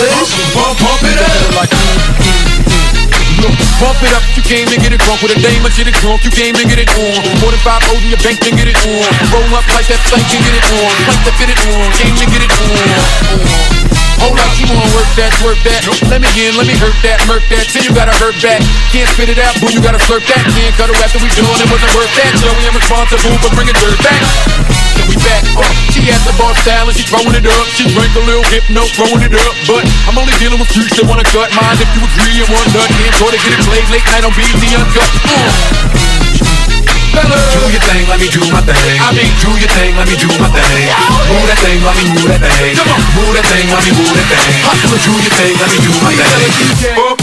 English. 0.00 0.32
Pump, 0.56 0.78
pump 0.80 1.02
it 1.04 1.18
up. 1.20 1.56
Like, 1.56 1.72
Pump 3.80 3.96
it 4.04 4.12
up, 4.12 4.20
you 4.36 4.44
came 4.44 4.68
to 4.68 4.76
get 4.76 4.92
it 4.92 5.00
drunk 5.00 5.24
with 5.24 5.32
a 5.32 5.40
dame, 5.40 5.64
I 5.64 5.72
get 5.72 5.88
it 5.88 5.96
drunk, 6.04 6.20
you 6.20 6.28
came 6.28 6.52
to 6.52 6.64
get 6.68 6.76
it 6.76 6.92
on. 6.92 7.16
More 7.40 7.48
than 7.48 7.62
five 7.64 7.80
O's 7.88 8.04
in 8.04 8.12
your 8.12 8.20
bank 8.20 8.36
to 8.44 8.52
get 8.52 8.68
it 8.68 8.76
on. 8.76 9.08
Roll 9.32 9.48
up 9.56 9.64
like 9.72 9.88
that 9.88 9.96
plank 10.12 10.28
and 10.28 10.44
get 10.44 10.52
it 10.52 10.64
on. 10.76 10.92
Plank 11.08 11.20
to 11.24 11.32
fit 11.40 11.48
it 11.48 11.60
on, 11.64 11.88
came 11.96 12.12
to 12.20 12.26
get 12.28 12.44
it 12.44 12.52
on. 12.52 13.80
Hold 14.20 14.36
up, 14.36 14.52
you 14.60 14.68
wanna 14.68 14.84
work 14.92 15.08
that, 15.16 15.32
work 15.40 15.56
that. 15.64 15.80
Let 16.12 16.20
me 16.20 16.28
in, 16.36 16.52
let 16.60 16.68
me 16.68 16.76
hurt 16.76 16.92
that, 17.00 17.24
murk 17.24 17.40
that. 17.48 17.64
Till 17.72 17.80
you 17.80 17.96
gotta 17.96 18.12
hurt 18.20 18.36
back. 18.44 18.60
Can't 18.92 19.08
spit 19.08 19.32
it 19.32 19.40
out, 19.40 19.56
boo, 19.64 19.72
you 19.72 19.80
gotta 19.80 19.96
slurp 20.04 20.20
that. 20.28 20.44
Can't 20.52 20.76
cut 20.76 20.92
it 20.92 21.00
after 21.00 21.16
we 21.24 21.32
done, 21.32 21.48
it 21.48 21.68
wasn't 21.72 21.92
worth 21.96 22.12
that. 22.20 22.36
Joey, 22.36 22.68
I'm 22.68 22.76
responsible 22.76 23.32
for 23.40 23.48
bringing 23.56 23.76
dirt 23.80 23.96
back. 24.04 24.20
So 24.92 25.08
we 25.08 25.16
back 25.24 25.48
up. 25.56 25.89
She 26.10 26.18
has 26.18 26.26
the 26.26 26.34
bar 26.42 26.50
style 26.66 26.90
she 26.90 27.06
throwing 27.06 27.38
it 27.38 27.46
up. 27.46 27.66
She 27.70 27.86
drank 27.94 28.10
a 28.18 28.22
little 28.26 28.42
hypno, 28.50 28.82
throwing 28.98 29.22
it 29.22 29.30
up. 29.30 29.54
But 29.70 29.86
I'm 30.10 30.18
only 30.18 30.34
dealing 30.42 30.58
with 30.58 30.66
freaks 30.74 30.98
that 30.98 31.06
wanna 31.06 31.22
cut 31.22 31.54
mine. 31.54 31.78
If 31.78 31.86
you 31.94 32.02
agree 32.02 32.42
and 32.42 32.50
one 32.50 32.66
nut, 32.74 32.90
can't 32.98 33.14
go 33.22 33.30
to 33.30 33.38
get 33.38 33.54
it 33.54 33.62
played 33.62 33.86
late 33.94 34.02
night 34.10 34.26
on 34.26 34.34
BET 34.34 34.58
Uncut. 34.58 35.06
Uh. 35.30 36.10
Fellas. 37.14 37.46
Do 37.54 37.62
your 37.70 37.82
thing, 37.86 38.02
let 38.10 38.18
me 38.18 38.26
do 38.26 38.42
my 38.50 38.58
thing. 38.58 38.98
I 38.98 39.14
mean, 39.14 39.30
do 39.38 39.50
your 39.54 39.70
thing, 39.70 39.94
let 39.94 40.06
me 40.10 40.18
do 40.18 40.26
my 40.34 40.50
thing. 40.50 40.90
Move 41.30 41.46
that 41.46 41.58
thing, 41.62 41.78
let 41.82 41.94
me 41.94 42.04
move 42.10 42.26
that 42.26 42.42
thing. 42.42 42.74
Come 42.74 42.90
on. 42.90 43.00
Move 43.14 43.34
that 43.38 43.46
thing, 43.46 43.66
let 43.70 43.82
me 43.86 43.92
move 43.94 44.10
that 44.10 44.26
thing. 44.34 44.66
Hustler. 44.66 44.98
Do 44.98 45.14
your 45.14 45.34
thing, 45.38 45.54
let 45.62 45.70
me 45.70 45.78
do 45.78 45.92
my 46.02 46.10
thing. 46.10 46.50
Pump, 46.98 47.18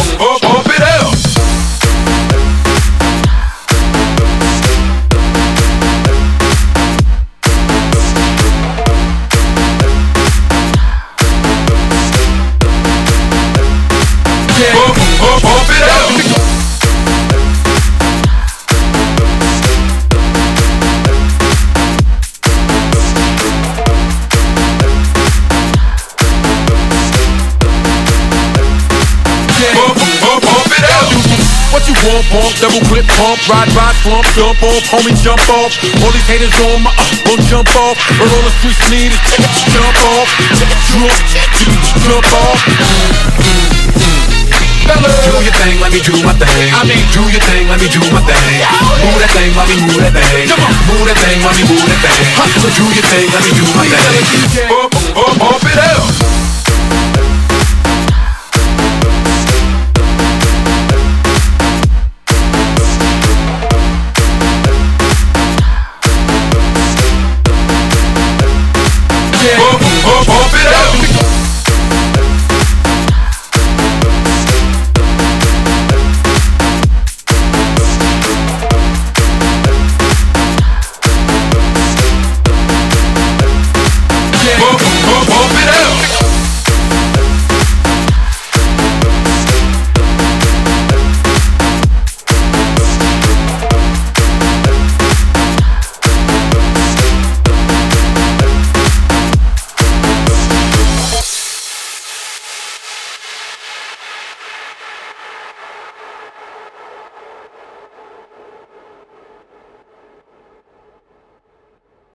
You 31.97 32.13
want, 32.13 32.53
double 32.61 32.81
clip, 32.85 33.05
pump, 33.17 33.41
ride, 33.49 33.73
ride, 33.73 33.97
slump, 34.05 34.25
jump 34.37 34.61
off, 34.61 34.83
homie, 34.93 35.17
jump 35.17 35.41
off. 35.49 35.73
All 36.05 36.11
these 36.13 36.29
haters 36.29 36.53
on 36.69 36.85
my, 36.85 36.93
uh, 36.93 37.03
gon' 37.25 37.41
jump 37.49 37.73
off. 37.73 37.97
But 38.21 38.29
all 38.29 38.43
the 38.45 38.53
streets 38.61 38.85
need 38.93 39.11
is 39.11 39.21
jump 39.73 39.97
off, 40.13 40.29
jump, 40.61 40.71
jump 42.05 42.29
off. 42.37 42.59
Do 44.87 45.41
your 45.41 45.51
thing, 45.57 45.81
let 45.81 45.91
me 45.91 45.99
do 45.99 46.13
my 46.21 46.33
thing. 46.37 46.69
I 46.71 46.85
mean- 46.85 47.09
do 47.11 47.21
your 47.33 47.41
thing, 47.49 47.67
let 47.67 47.81
me 47.81 47.89
do 47.89 47.99
my 48.13 48.21
thing. 48.23 48.61
Move 49.03 49.19
that 49.19 49.31
thing, 49.33 49.51
let 49.57 49.67
me 49.67 49.75
move 49.81 49.97
that 49.97 50.13
thing. 50.13 50.47
Come 50.47 50.63
on. 50.63 50.73
Move 50.87 51.07
that 51.09 51.17
thing, 51.17 51.43
let 51.43 51.55
me 51.57 51.63
move 51.65 51.81
that 51.81 51.99
thing. 52.05 52.29
Hustler. 52.37 52.71
Do 52.77 52.85
your 52.93 53.03
thing, 53.09 53.27
let 53.33 53.43
me 53.43 53.51
do 53.57 53.65
my 53.75 53.85
thing. 53.89 54.69
Pump, 54.69 54.93
pump, 55.13 55.39
pump 55.39 55.63
it 55.65 55.77
up. 55.77 56.36